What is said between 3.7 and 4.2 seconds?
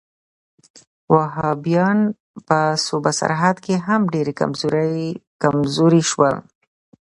هم